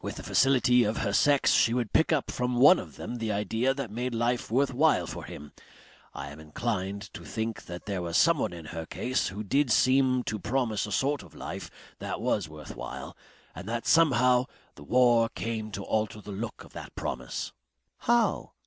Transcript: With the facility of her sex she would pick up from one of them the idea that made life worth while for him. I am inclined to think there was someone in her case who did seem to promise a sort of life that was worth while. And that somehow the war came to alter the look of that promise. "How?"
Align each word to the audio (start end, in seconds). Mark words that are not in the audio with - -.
With 0.00 0.14
the 0.16 0.22
facility 0.22 0.84
of 0.84 0.96
her 0.96 1.12
sex 1.12 1.52
she 1.52 1.74
would 1.74 1.92
pick 1.92 2.10
up 2.10 2.30
from 2.30 2.56
one 2.56 2.78
of 2.78 2.96
them 2.96 3.16
the 3.16 3.30
idea 3.30 3.74
that 3.74 3.90
made 3.90 4.14
life 4.14 4.50
worth 4.50 4.72
while 4.72 5.06
for 5.06 5.24
him. 5.24 5.52
I 6.14 6.30
am 6.30 6.40
inclined 6.40 7.12
to 7.12 7.26
think 7.26 7.66
there 7.66 8.00
was 8.00 8.16
someone 8.16 8.54
in 8.54 8.64
her 8.72 8.86
case 8.86 9.28
who 9.28 9.44
did 9.44 9.70
seem 9.70 10.22
to 10.24 10.38
promise 10.38 10.86
a 10.86 10.92
sort 10.92 11.22
of 11.22 11.34
life 11.34 11.70
that 11.98 12.22
was 12.22 12.48
worth 12.48 12.74
while. 12.74 13.18
And 13.54 13.68
that 13.68 13.86
somehow 13.86 14.46
the 14.76 14.82
war 14.82 15.28
came 15.28 15.70
to 15.72 15.82
alter 15.84 16.22
the 16.22 16.32
look 16.32 16.64
of 16.64 16.72
that 16.72 16.94
promise. 16.94 17.52
"How?" 17.98 18.52